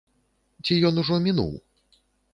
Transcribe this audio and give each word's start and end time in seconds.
Ці 0.63 0.79
ён 0.89 0.97
ужо 1.01 1.19
мінуў? 1.27 1.53